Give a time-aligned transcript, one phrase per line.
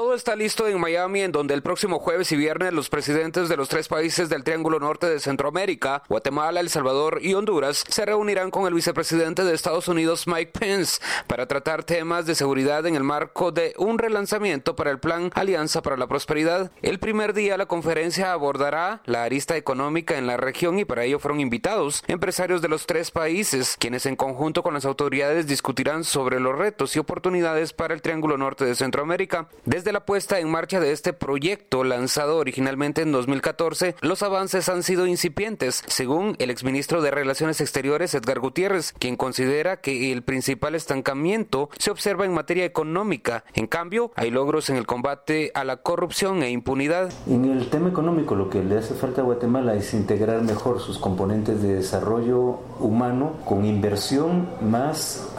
[0.00, 3.56] Todo está listo en Miami, en donde el próximo jueves y viernes los presidentes de
[3.58, 8.50] los tres países del Triángulo Norte de Centroamérica, Guatemala, El Salvador y Honduras, se reunirán
[8.50, 13.04] con el vicepresidente de Estados Unidos, Mike Pence, para tratar temas de seguridad en el
[13.04, 16.72] marco de un relanzamiento para el plan Alianza para la Prosperidad.
[16.80, 21.18] El primer día la conferencia abordará la arista económica en la región y para ello
[21.18, 26.40] fueron invitados empresarios de los tres países, quienes en conjunto con las autoridades discutirán sobre
[26.40, 29.46] los retos y oportunidades para el Triángulo Norte de Centroamérica.
[29.66, 34.82] Desde la puesta en marcha de este proyecto, lanzado originalmente en 2014, los avances han
[34.82, 40.74] sido incipientes, según el exministro de Relaciones Exteriores Edgar Gutiérrez, quien considera que el principal
[40.74, 43.44] estancamiento se observa en materia económica.
[43.54, 47.10] En cambio, hay logros en el combate a la corrupción e impunidad.
[47.26, 50.98] En el tema económico, lo que le hace falta a Guatemala es integrar mejor sus
[50.98, 55.30] componentes de desarrollo humano con inversión más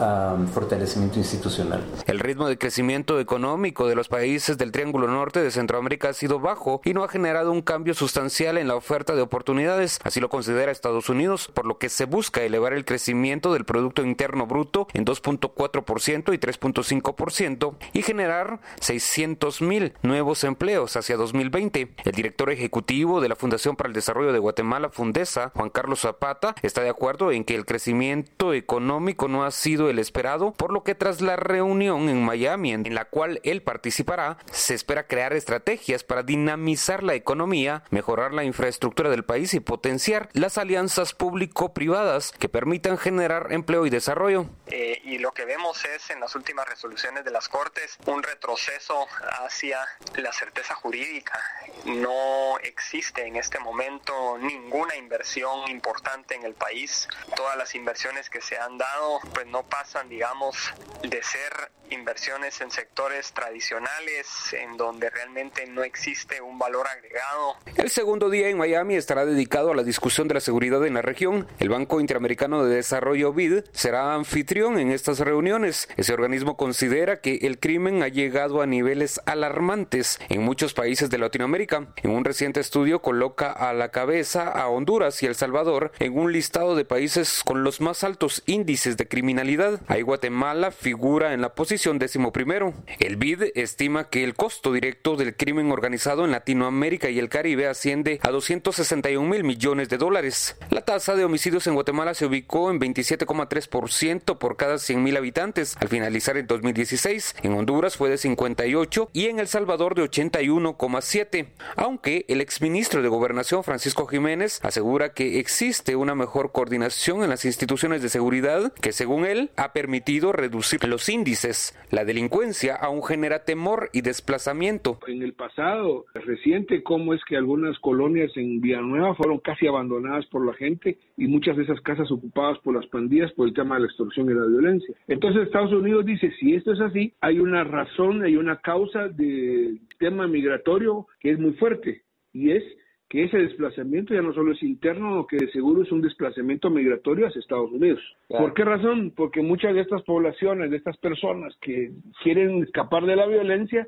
[0.53, 1.83] fortalecimiento institucional.
[2.07, 6.39] El ritmo de crecimiento económico de los países del Triángulo Norte de Centroamérica ha sido
[6.39, 9.99] bajo y no ha generado un cambio sustancial en la oferta de oportunidades.
[10.05, 14.05] Así lo considera Estados Unidos, por lo que se busca elevar el crecimiento del Producto
[14.05, 21.91] Interno Bruto en 2.4% y 3.5% y generar 600 mil nuevos empleos hacia 2020.
[22.05, 26.55] El director ejecutivo de la Fundación para el Desarrollo de Guatemala, Fundesa, Juan Carlos Zapata,
[26.61, 30.83] está de acuerdo en que el crecimiento económico no ha sido el esperado, por lo
[30.83, 34.20] que tras la reunión en Miami en la cual él participará,
[34.51, 40.29] se espera crear estrategias para dinamizar la economía, mejorar la infraestructura del país y potenciar
[40.33, 44.47] las alianzas público-privadas que permitan generar empleo y desarrollo.
[44.67, 49.07] Eh, y lo que vemos es en las últimas resoluciones de las Cortes un retroceso
[49.43, 49.79] hacia
[50.15, 51.39] la certeza jurídica.
[51.85, 57.07] No existe en este momento ninguna inversión importante en el país.
[57.35, 62.71] Todas las inversiones que se han dado pues no pasan, digamos, de ser inversiones en
[62.71, 64.10] sectores tradicionales
[64.53, 67.55] en donde realmente no existe un valor agregado.
[67.75, 71.01] El segundo día en Miami estará dedicado a la discusión de la seguridad en la
[71.01, 71.47] región.
[71.59, 75.87] El Banco Interamericano de Desarrollo BID será anfitrión en estas reuniones.
[75.95, 81.17] Ese organismo considera que el crimen ha llegado a niveles alarmantes en muchos países de
[81.17, 81.87] Latinoamérica.
[82.03, 86.33] En un reciente estudio coloca a la cabeza a Honduras y El Salvador en un
[86.33, 89.79] listado de países con los más altos índices de criminalidad.
[89.87, 92.73] Ahí Guatemala figura en la posición décimo primero.
[92.99, 97.67] El BID estima que el costo directo del crimen organizado en Latinoamérica y el Caribe
[97.67, 100.55] asciende a 261 mil millones de dólares.
[100.69, 105.75] La tasa de homicidios en Guatemala se ubicó en 27,3% por cada 100 mil habitantes
[105.79, 107.35] al finalizar en 2016.
[107.43, 111.47] En Honduras fue de 58 y en El Salvador de 81,7.
[111.75, 117.45] Aunque el exministro de Gobernación Francisco Jiménez asegura que existe una mejor coordinación en las
[117.45, 123.43] instituciones de seguridad que según él ha permitido reducir los índices la delincuencia aún genera
[123.43, 124.99] temor y desplazamiento.
[125.07, 130.45] En el pasado reciente, cómo es que algunas colonias en Villanueva fueron casi abandonadas por
[130.45, 133.81] la gente y muchas de esas casas ocupadas por las pandillas por el tema de
[133.81, 134.95] la extorsión y la violencia.
[135.07, 139.79] Entonces Estados Unidos dice, si esto es así, hay una razón, hay una causa del
[139.99, 142.03] tema migratorio que es muy fuerte
[142.33, 142.63] y es
[143.11, 147.27] que ese desplazamiento ya no solo es interno, que de seguro es un desplazamiento migratorio
[147.27, 147.99] hacia Estados Unidos.
[148.29, 149.11] ¿Por qué razón?
[149.13, 151.91] Porque muchas de estas poblaciones, de estas personas que
[152.23, 153.85] quieren escapar de la violencia,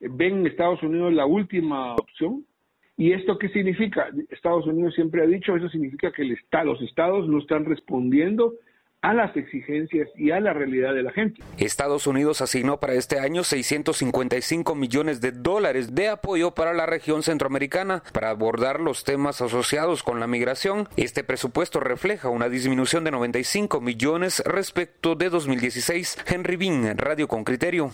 [0.00, 2.44] ven en Estados Unidos la última opción.
[2.96, 4.08] ¿Y esto qué significa?
[4.28, 8.54] Estados Unidos siempre ha dicho, eso significa que el los estados no están respondiendo
[9.02, 11.42] a las exigencias y a la realidad de la gente.
[11.58, 17.22] Estados Unidos asignó para este año 655 millones de dólares de apoyo para la región
[17.22, 20.88] centroamericana para abordar los temas asociados con la migración.
[20.96, 26.18] Este presupuesto refleja una disminución de 95 millones respecto de 2016.
[26.26, 27.92] Henry Bean, Radio con Criterio.